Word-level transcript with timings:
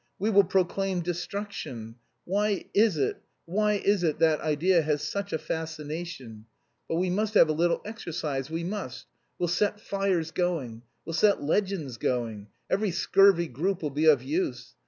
We 0.17 0.31
will 0.31 0.43
proclaim 0.45 1.01
destruction.... 1.01 1.93
Why 2.25 2.65
is 2.73 2.97
it, 2.97 3.21
why 3.45 3.73
is 3.73 4.03
it 4.03 4.17
that 4.17 4.39
idea 4.41 4.81
has 4.81 5.03
such 5.03 5.31
a 5.31 5.37
fascination. 5.37 6.47
But 6.89 6.95
we 6.95 7.11
must 7.11 7.35
have 7.35 7.49
a 7.49 7.53
little 7.53 7.81
exercise; 7.85 8.49
we 8.49 8.63
must. 8.63 9.05
We'll 9.37 9.47
set 9.47 9.79
fires 9.79 10.31
going.... 10.31 10.81
We'll 11.05 11.13
set 11.13 11.43
legends 11.43 11.97
going. 11.97 12.47
Every 12.67 12.89
scurvy 12.89 13.47
'group' 13.47 13.83
will 13.83 13.91
be 13.91 14.05
of 14.05 14.23
use. 14.23 14.73